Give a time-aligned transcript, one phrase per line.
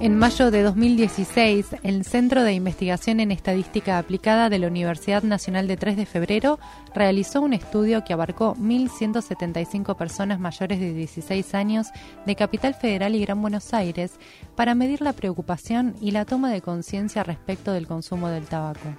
[0.00, 5.68] En mayo de 2016, el Centro de Investigación en Estadística Aplicada de la Universidad Nacional
[5.68, 6.58] de 3 de Febrero
[6.94, 11.88] realizó un estudio que abarcó 1.175 personas mayores de 16 años
[12.24, 14.12] de Capital Federal y Gran Buenos Aires
[14.56, 18.96] para medir la preocupación y la toma de conciencia respecto del consumo del tabaco.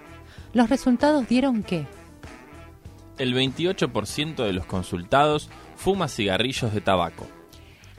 [0.53, 1.87] Los resultados dieron que
[3.17, 7.25] el 28% de los consultados fuma cigarrillos de tabaco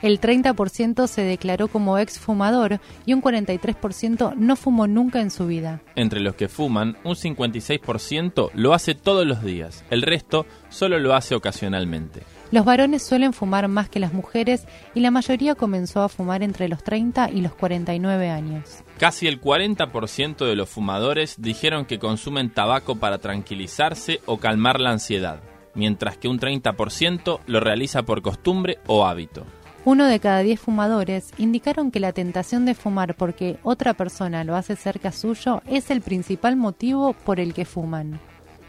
[0.03, 5.81] el 30% se declaró como exfumador y un 43% no fumó nunca en su vida.
[5.95, 11.15] Entre los que fuman, un 56% lo hace todos los días, el resto solo lo
[11.15, 12.23] hace ocasionalmente.
[12.51, 16.69] Los varones suelen fumar más que las mujeres y la mayoría comenzó a fumar entre
[16.69, 18.83] los 30 y los 49 años.
[18.99, 24.91] Casi el 40% de los fumadores dijeron que consumen tabaco para tranquilizarse o calmar la
[24.91, 25.41] ansiedad,
[25.75, 29.47] mientras que un 30% lo realiza por costumbre o hábito.
[29.85, 34.55] Uno de cada diez fumadores indicaron que la tentación de fumar porque otra persona lo
[34.55, 38.21] hace cerca suyo es el principal motivo por el que fuman.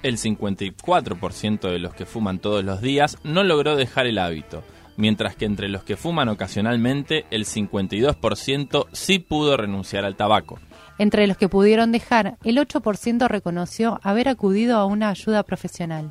[0.01, 4.63] El 54% de los que fuman todos los días no logró dejar el hábito,
[4.97, 10.59] mientras que entre los que fuman ocasionalmente el 52% sí pudo renunciar al tabaco.
[10.97, 16.09] Entre los que pudieron dejar, el 8% reconoció haber acudido a una ayuda profesional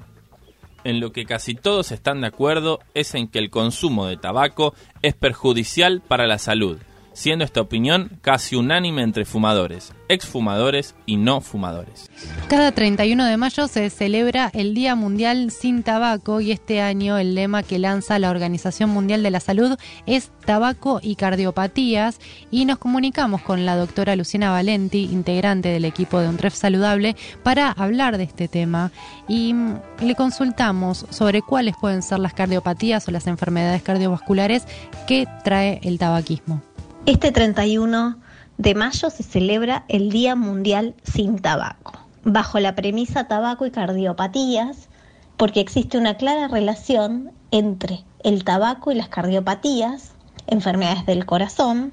[0.85, 4.75] en lo que casi todos están de acuerdo es en que el consumo de tabaco
[5.03, 6.79] es perjudicial para la salud,
[7.13, 12.11] siendo esta opinión casi unánime entre fumadores, exfumadores y no fumadores.
[12.49, 17.35] Cada 31 de mayo se celebra el Día Mundial sin Tabaco y este año el
[17.35, 22.19] lema que lanza la Organización Mundial de la Salud es Tabaco y Cardiopatías
[22.51, 27.17] y nos comunicamos con la doctora Luciana Valenti, integrante del equipo de Un Tref Saludable,
[27.43, 28.91] para hablar de este tema
[29.29, 34.65] y mm, le consultamos sobre cuáles pueden ser las cardiopatías o las enfermedades cardiovasculares
[35.07, 36.63] que trae el tabaquismo.
[37.05, 38.21] Este 31
[38.59, 44.89] de mayo se celebra el Día Mundial sin Tabaco, bajo la premisa tabaco y cardiopatías,
[45.37, 50.13] porque existe una clara relación entre el tabaco y las cardiopatías,
[50.47, 51.93] enfermedades del corazón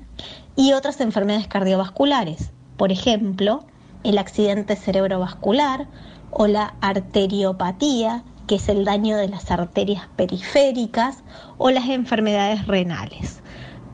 [0.56, 3.66] y otras enfermedades cardiovasculares, por ejemplo,
[4.03, 5.88] el accidente cerebrovascular
[6.30, 11.24] o la arteriopatía, que es el daño de las arterias periféricas,
[11.58, 13.42] o las enfermedades renales.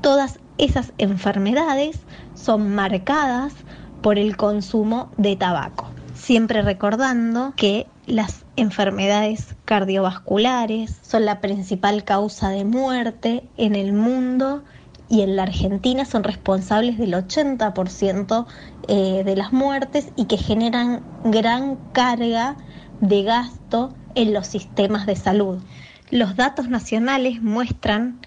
[0.01, 1.99] Todas esas enfermedades
[2.33, 3.53] son marcadas
[4.01, 5.89] por el consumo de tabaco.
[6.13, 14.63] Siempre recordando que las enfermedades cardiovasculares son la principal causa de muerte en el mundo
[15.09, 18.45] y en la Argentina son responsables del 80%
[18.87, 22.57] eh, de las muertes y que generan gran carga
[23.01, 25.59] de gasto en los sistemas de salud.
[26.11, 28.19] Los datos nacionales muestran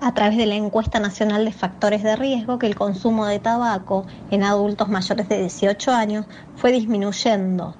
[0.00, 4.06] a través de la encuesta nacional de factores de riesgo que el consumo de tabaco
[4.30, 6.26] en adultos mayores de 18 años
[6.56, 7.74] fue disminuyendo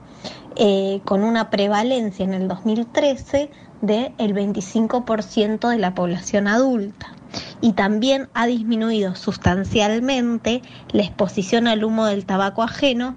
[0.57, 7.15] eh, con una prevalencia en el 2013 del 25% de la población adulta.
[7.61, 13.15] Y también ha disminuido sustancialmente la exposición al humo del tabaco ajeno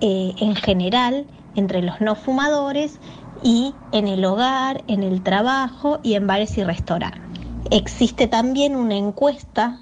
[0.00, 2.98] eh, en general entre los no fumadores
[3.44, 7.23] y en el hogar, en el trabajo y en bares y restaurantes.
[7.70, 9.80] Existe también una encuesta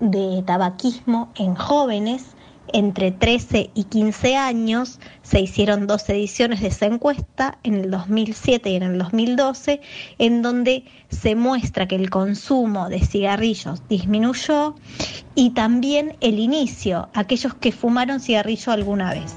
[0.00, 2.34] de tabaquismo en jóvenes
[2.72, 4.98] entre 13 y 15 años.
[5.22, 9.80] Se hicieron dos ediciones de esa encuesta en el 2007 y en el 2012,
[10.18, 14.74] en donde se muestra que el consumo de cigarrillos disminuyó
[15.34, 19.36] y también el inicio, aquellos que fumaron cigarrillo alguna vez.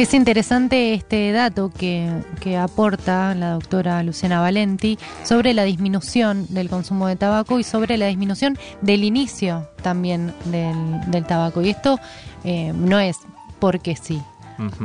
[0.00, 2.10] Es interesante este dato que,
[2.58, 8.06] aporta la doctora Luciana Valenti sobre la disminución del consumo de tabaco y sobre la
[8.06, 11.60] disminución del inicio también del, tabaco.
[11.60, 12.00] Y esto
[12.44, 13.18] eh, no es
[13.58, 14.22] porque sí.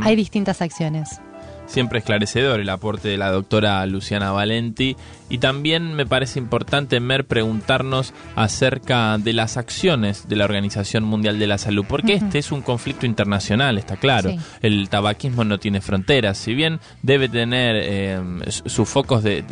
[0.02, 1.22] Hay distintas acciones
[1.68, 4.96] siempre esclarecedor el aporte de la doctora Luciana Valenti.
[5.28, 11.40] Y también me parece importante, Mer, preguntarnos acerca de las acciones de la Organización Mundial
[11.40, 14.32] de la Salud, porque este es un conflicto internacional, está claro.
[14.62, 19.44] El tabaquismo no tiene fronteras, si bien debe tener eh, sus focos de,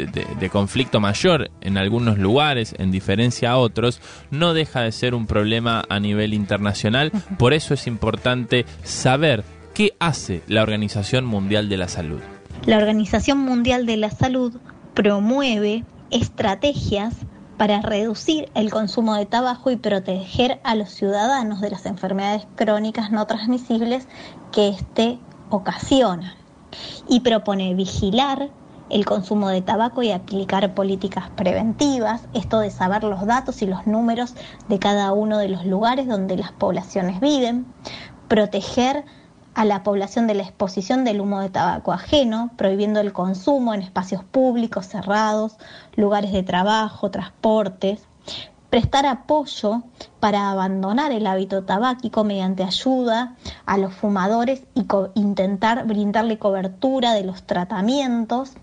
[0.51, 4.00] conflicto mayor en algunos lugares, en diferencia a otros,
[4.30, 9.95] no deja de ser un problema a nivel internacional, por eso es importante saber ¿Qué
[9.97, 12.19] hace la Organización Mundial de la Salud?
[12.67, 14.53] La Organización Mundial de la Salud
[14.93, 17.15] promueve estrategias
[17.57, 23.09] para reducir el consumo de tabaco y proteger a los ciudadanos de las enfermedades crónicas
[23.09, 24.07] no transmisibles
[24.51, 25.17] que éste
[25.49, 26.35] ocasiona.
[27.09, 28.51] Y propone vigilar
[28.91, 33.87] el consumo de tabaco y aplicar políticas preventivas, esto de saber los datos y los
[33.87, 34.35] números
[34.69, 37.65] de cada uno de los lugares donde las poblaciones viven,
[38.27, 39.03] proteger
[39.55, 43.81] a la población de la exposición del humo de tabaco ajeno, prohibiendo el consumo en
[43.81, 45.57] espacios públicos cerrados,
[45.95, 48.07] lugares de trabajo, transportes,
[48.69, 49.83] prestar apoyo
[50.19, 53.35] para abandonar el hábito tabáquico mediante ayuda
[53.67, 58.53] a los fumadores y intentar brindarle cobertura de los tratamientos,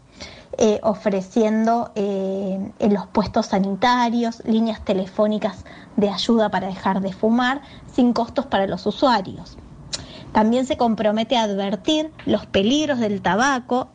[0.59, 5.65] eh, ofreciendo eh, en los puestos sanitarios líneas telefónicas
[5.97, 7.63] de ayuda para dejar de fumar
[7.93, 9.57] sin costos para los usuarios.
[10.33, 13.89] También se compromete a advertir los peligros del tabaco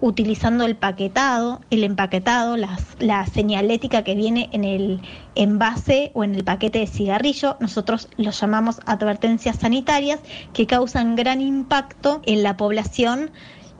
[0.00, 5.00] utilizando el paquetado, el empaquetado, la señalética que viene en el
[5.34, 7.56] envase o en el paquete de cigarrillo.
[7.60, 10.20] Nosotros lo llamamos advertencias sanitarias
[10.52, 13.30] que causan gran impacto en la población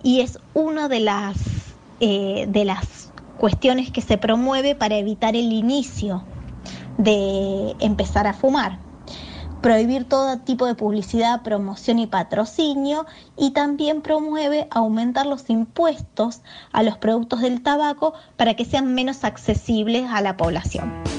[0.02, 1.37] y es una de las,
[2.00, 6.25] eh, de las cuestiones que se promueve para evitar el inicio
[6.96, 8.88] de empezar a fumar
[9.60, 13.06] prohibir todo tipo de publicidad, promoción y patrocinio
[13.37, 16.40] y también promueve aumentar los impuestos
[16.72, 21.17] a los productos del tabaco para que sean menos accesibles a la población.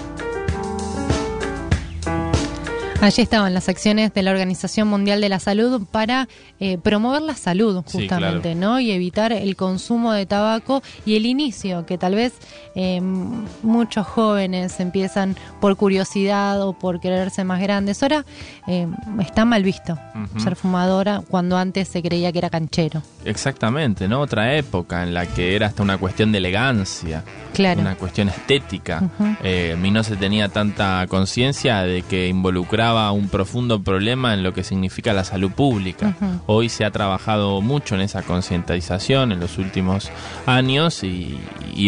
[3.01, 6.27] Allí estaban las acciones de la Organización Mundial de la Salud para
[6.59, 8.81] eh, promover la salud, justamente, ¿no?
[8.81, 12.33] Y evitar el consumo de tabaco y el inicio, que tal vez
[12.75, 18.03] eh, muchos jóvenes empiezan por curiosidad o por quererse más grandes.
[18.03, 18.25] Ahora
[18.67, 18.85] eh,
[19.21, 19.97] está mal visto
[20.37, 23.01] ser fumadora cuando antes se creía que era canchero.
[23.25, 24.21] Exactamente, ¿no?
[24.21, 27.23] Otra época en la que era hasta una cuestión de elegancia,
[27.53, 27.81] claro.
[27.81, 29.09] una cuestión estética.
[29.43, 34.63] y no se tenía tanta conciencia de que involucraba un profundo problema en lo que
[34.63, 36.15] significa la salud pública.
[36.45, 40.09] Hoy se ha trabajado mucho en esa concientización en los últimos
[40.45, 41.39] años y,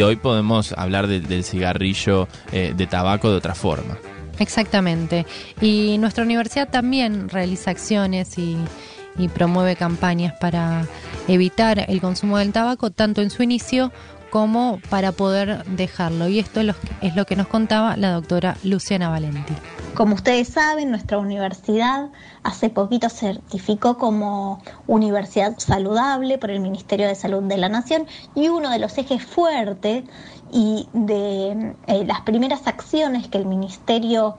[0.01, 3.97] hoy podemos hablar del cigarrillo eh, de tabaco de otra forma.
[4.39, 5.27] Exactamente.
[5.61, 8.57] Y nuestra universidad también realiza acciones y,
[9.17, 10.85] y promueve campañas para
[11.27, 13.91] evitar el consumo del tabaco, tanto en su inicio
[14.31, 16.27] como para poder dejarlo.
[16.27, 16.61] Y esto
[17.01, 19.53] es lo que nos contaba la doctora Luciana Valenti.
[19.93, 22.09] Como ustedes saben, nuestra universidad
[22.43, 28.47] hace poquito certificó como universidad saludable por el Ministerio de Salud de la Nación y
[28.47, 30.05] uno de los ejes fuertes
[30.51, 34.37] y de eh, las primeras acciones que el Ministerio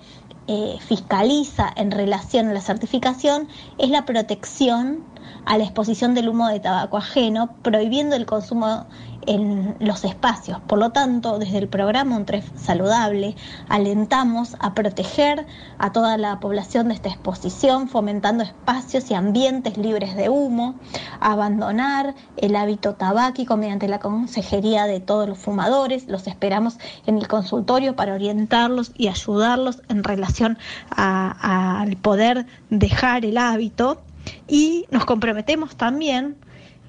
[0.49, 3.47] eh, fiscaliza en relación a la certificación
[3.79, 5.05] es la protección
[5.45, 8.87] a la exposición del humo de tabaco ajeno, prohibiendo el consumo
[9.27, 10.59] en los espacios.
[10.67, 13.37] Por lo tanto, desde el programa Un Tref Saludable,
[13.69, 15.47] alentamos a proteger
[15.79, 20.75] a toda la población de esta exposición, fomentando espacios y ambientes libres de humo,
[21.21, 26.09] abandonar el hábito tabáquico mediante la consejería de todos los fumadores.
[26.09, 30.59] Los esperamos en el consultorio para orientarlos y ayudarlos en relación
[30.91, 34.01] al poder dejar el hábito.
[34.49, 36.37] Y nos comprometemos también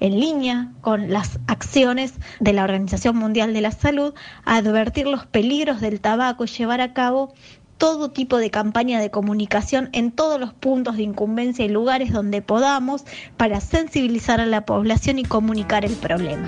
[0.00, 4.14] en línea con las acciones de la Organización Mundial de la Salud,
[4.44, 7.32] a advertir los peligros del tabaco y llevar a cabo
[7.78, 12.42] todo tipo de campaña de comunicación en todos los puntos de incumbencia y lugares donde
[12.42, 13.04] podamos
[13.36, 16.46] para sensibilizar a la población y comunicar el problema.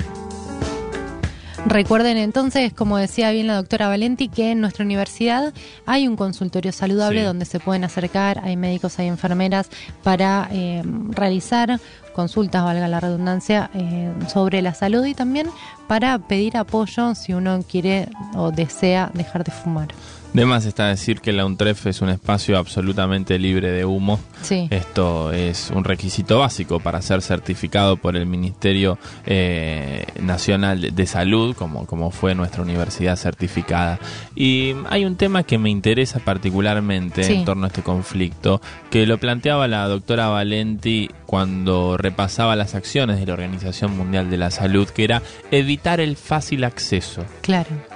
[1.69, 5.53] Recuerden entonces, como decía bien la doctora Valenti, que en nuestra universidad
[5.85, 9.69] hay un consultorio saludable donde se pueden acercar, hay médicos, hay enfermeras
[10.05, 11.81] para eh, realizar
[12.15, 15.51] consultas, valga la redundancia, eh, sobre la salud y también
[15.89, 19.89] para pedir apoyo si uno quiere o desea dejar de fumar.
[20.37, 24.21] De más está decir que la UNTREF es un espacio absolutamente libre de humo.
[24.43, 24.69] Sí.
[24.69, 31.57] Esto es un requisito básico para ser certificado por el Ministerio eh, Nacional de Salud,
[31.57, 33.99] como, como fue nuestra universidad certificada.
[34.35, 39.17] Y hay un tema que me interesa particularmente en torno a este conflicto, que lo
[39.17, 44.87] planteaba la doctora Valenti cuando repasaba las acciones de la Organización Mundial de la Salud,
[44.87, 47.25] que era evitar el fácil acceso.
[47.41, 47.96] Claro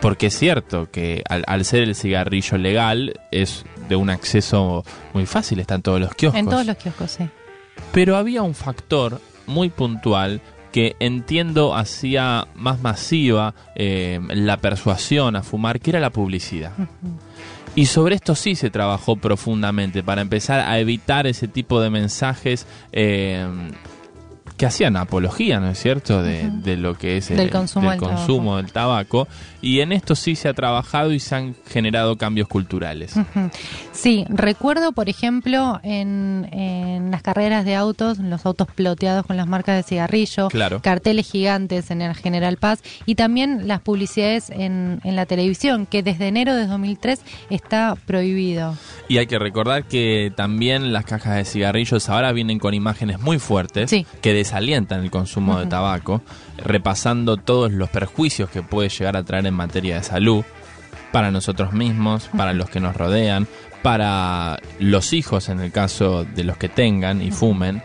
[0.00, 5.60] porque es cierto que al, ser el cigarrillo legal es de un acceso muy fácil,
[5.60, 6.38] está en todos los kioscos.
[6.38, 7.28] En todos los kioscos, sí.
[7.92, 10.40] Pero había un factor muy puntual
[10.72, 16.72] que entiendo hacía más masiva eh, la persuasión a fumar, que era la publicidad.
[17.74, 22.66] Y sobre esto sí se trabajó profundamente para empezar a evitar ese tipo de mensajes
[22.92, 23.46] eh,
[24.60, 28.70] que hacían apología, ¿no es cierto?, de, lo que es el consumo, del, consumo del
[28.70, 29.26] tabaco.
[29.62, 33.14] Y en esto sí se ha trabajado y se han generado cambios culturales.
[33.92, 39.46] Sí, recuerdo, por ejemplo, en, en las carreras de autos, los autos ploteados con las
[39.46, 40.80] marcas de cigarrillo, Claro.
[40.82, 46.02] carteles gigantes en el General Paz y también las publicidades en, en la televisión, que
[46.02, 48.76] desde enero de 2003 está prohibido.
[49.08, 53.38] Y hay que recordar que también las cajas de cigarrillos ahora vienen con imágenes muy
[53.38, 54.04] fuertes Sí.
[54.20, 56.22] que desalientan el consumo de tabaco,
[56.56, 60.44] repasando todos los perjuicios que puede llegar a traer en materia de salud
[61.12, 63.46] para nosotros mismos, para los que nos rodean,
[63.84, 67.80] para los hijos en el caso de los que tengan y fumen.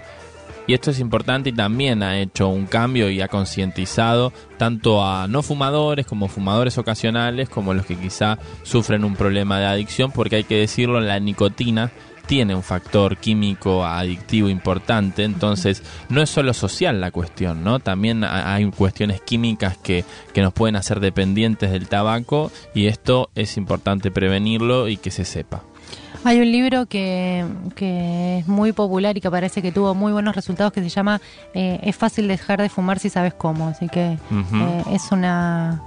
[0.65, 5.27] Y esto es importante y también ha hecho un cambio y ha concientizado tanto a
[5.27, 10.37] no fumadores como fumadores ocasionales, como los que quizá sufren un problema de adicción, porque
[10.37, 11.91] hay que decirlo, la nicotina
[12.27, 17.79] tiene un factor químico adictivo importante, entonces no es solo social la cuestión, ¿no?
[17.79, 20.03] También ha- hay cuestiones químicas que,
[20.33, 25.25] que nos pueden hacer dependientes del tabaco y esto es importante prevenirlo y que se
[25.25, 25.61] sepa.
[26.23, 30.35] Hay un libro que, que es muy popular y que parece que tuvo muy buenos
[30.35, 31.21] resultados que se llama
[31.53, 33.67] eh, Es fácil dejar de fumar si sabes cómo.
[33.67, 35.83] Así que eh, es una,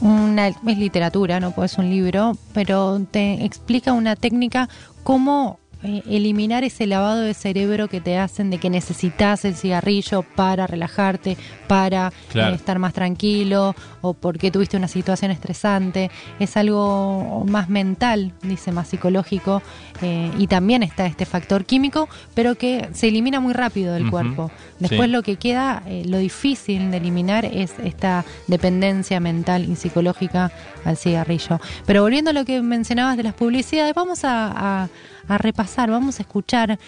[0.00, 0.48] una...
[0.48, 4.68] Es literatura, no es un libro, pero te explica una técnica
[5.06, 10.22] cómo eh, eliminar ese lavado de cerebro que te hacen de que necesitas el cigarrillo
[10.22, 11.36] para relajarte,
[11.68, 12.52] para Claro.
[12.52, 16.10] eh, estar más tranquilo o porque tuviste una situación estresante.
[16.40, 19.62] Es algo más mental, dice, más psicológico.
[20.02, 24.50] eh, y también está este factor químico, pero que se elimina muy rápido del cuerpo.
[24.78, 25.10] Después Sí.
[25.10, 30.52] lo que queda, lo difícil de eliminar es esta dependencia mental y psicológica
[30.84, 31.60] al cigarrillo.
[31.86, 34.88] Pero volviendo a lo que mencionabas de las publicidades, vamos a, a-
[35.28, 36.78] a repasar, vamos a escuchar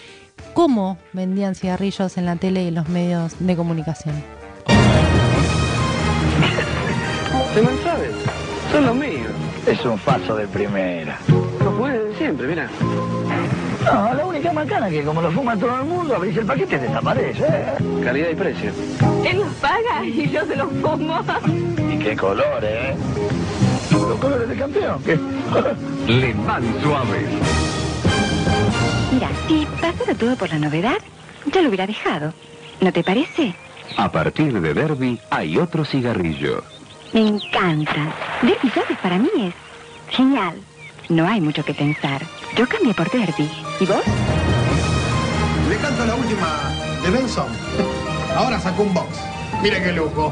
[0.53, 4.15] cómo vendían cigarrillos en la tele y en los medios de comunicación.
[7.53, 8.11] Se man sabe,
[8.71, 9.31] son los míos.
[9.65, 11.17] Es un falso de primera.
[11.63, 12.69] Los jueves de siempre, mira.
[13.85, 16.75] No, la única macana es que como lo fuma todo el mundo, abrís el paquete
[16.75, 17.43] y desaparece.
[17.43, 18.03] ¿eh?
[18.03, 18.71] Calidad y precio.
[19.25, 21.21] Él los paga y yo se los fumo.
[21.91, 22.95] Y qué colores, ¿eh?
[23.91, 25.01] Los colores de campeón.
[25.03, 25.19] ¿qué?
[26.07, 27.68] Le Van Suave.
[29.11, 30.97] Mira, si pasara todo por la novedad,
[31.51, 32.33] ya lo hubiera dejado.
[32.79, 33.55] ¿No te parece?
[33.97, 36.63] A partir de Derby hay otro cigarrillo.
[37.13, 38.13] Me encanta.
[38.41, 39.53] Derby Suave para mí es
[40.15, 40.61] genial.
[41.09, 42.21] No hay mucho que pensar.
[42.55, 43.49] Yo cambié por Derby.
[43.79, 44.03] ¿Y vos?
[45.69, 46.71] Le canto la última
[47.03, 47.47] de Benson.
[48.35, 49.17] Ahora sacó un box.
[49.63, 50.31] Mira qué lujo.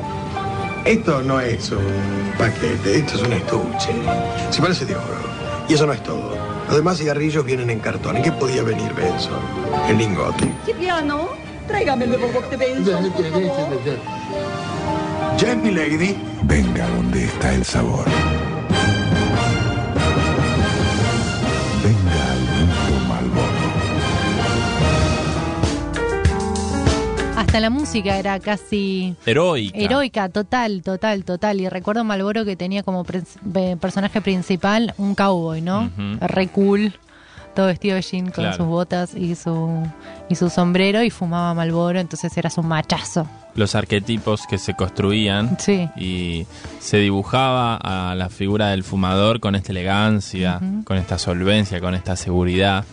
[0.85, 3.93] Esto no es un paquete, esto es un estuche.
[4.51, 5.27] Se parece de oro.
[5.67, 6.56] Y eso no es todo.
[6.67, 8.17] Los demás cigarrillos vienen en cartón.
[8.17, 9.39] ¿En qué podía venir Benson?
[9.87, 10.51] En lingote.
[10.65, 11.29] Cipriano,
[11.67, 13.69] tráigame el nuevo box de Benson, por favor.
[15.71, 16.17] Lady.
[16.43, 18.05] Venga donde está el sabor.
[27.47, 29.77] Hasta la música era casi Heroica.
[29.77, 31.61] heroica, total, total, total.
[31.61, 33.05] Y recuerdo Malboro que tenía como
[33.79, 35.83] personaje principal un cowboy, ¿no?
[35.85, 36.17] Ujú.
[36.27, 36.93] Re cool,
[37.57, 38.55] todo vestido de jean con Claro.
[38.57, 39.83] sus botas y su,
[40.29, 43.27] y su sombrero y fumaba Malboro, entonces eras un machazo.
[43.55, 45.89] Los arquetipos que se construían Sí.
[45.97, 46.45] y
[46.79, 52.15] se dibujaba a la figura del fumador con esta elegancia, con esta solvencia, con esta
[52.15, 52.85] seguridad.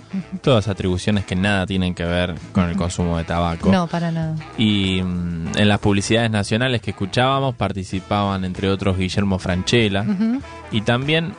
[0.43, 3.71] Todas atribuciones que nada tienen que ver con el consumo de tabaco.
[3.71, 4.37] No, para nada.
[4.57, 10.07] Y mm, en las publicidades nacionales que escuchábamos participaban entre otros Guillermo Franchella.
[10.73, 11.35] Y también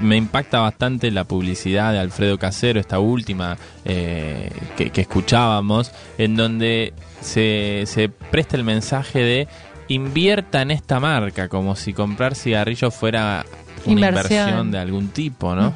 [0.00, 6.36] me impacta bastante la publicidad de Alfredo Casero, esta última eh, que, que escuchábamos, en
[6.36, 9.48] donde se, se presta el mensaje de
[9.88, 13.44] invierta en esta marca, como si comprar cigarrillos fuera
[13.84, 14.40] una Inversión.
[14.40, 15.72] inversión de algún tipo, ¿no?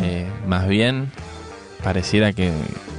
[0.00, 1.10] Eh, más bien
[1.82, 2.52] pareciera que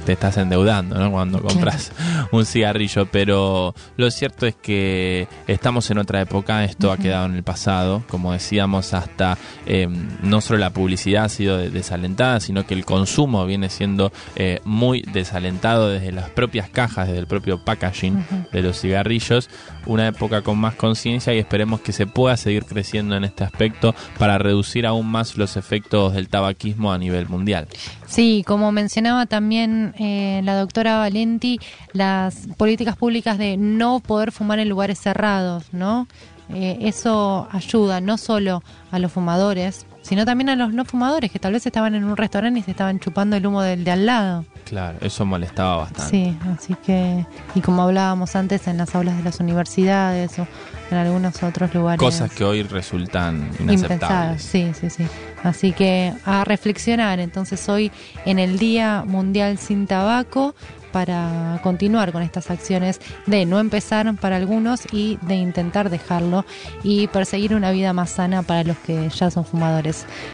[0.08, 1.10] te estás endeudando ¿no?
[1.12, 1.92] cuando compras
[2.32, 7.34] un cigarrillo, pero lo cierto es que estamos en otra época, esto ha quedado en
[7.34, 9.36] el pasado, como decíamos, hasta
[9.66, 9.86] eh,
[10.22, 14.60] no solo la publicidad ha sido de- desalentada, sino que el consumo viene siendo eh,
[14.64, 19.50] muy desalentado desde las propias cajas, desde el propio packaging de los cigarrillos,
[19.84, 23.94] una época con más conciencia y esperemos que se pueda seguir creciendo en este aspecto
[24.18, 27.68] para reducir aún más los efectos del tabaquismo a nivel mundial.
[28.08, 31.60] Sí, como mencionaba también eh, la doctora Valenti,
[31.92, 36.08] las políticas públicas de no poder fumar en lugares cerrados, ¿no?
[36.54, 41.38] eh, eso ayuda no solo a los fumadores, sino también a los no fumadores que
[41.38, 44.06] tal vez estaban en un restaurante y se estaban chupando el humo del de al
[44.06, 44.44] lado.
[44.64, 46.10] Claro, eso molestaba bastante.
[46.10, 50.46] Sí, así que, y como hablábamos antes en las aulas de las universidades o
[50.90, 52.00] en algunos otros lugares.
[52.00, 54.42] Cosas que hoy resultan inaceptables.
[54.42, 55.06] Sí, sí, sí.
[55.42, 57.92] Así que a reflexionar entonces hoy
[58.24, 60.54] en el Día Mundial sin Tabaco
[60.92, 66.44] para continuar con estas acciones de no empezar para algunos y de intentar dejarlo
[66.82, 70.06] y perseguir una vida más sana para los que ya son fumadores.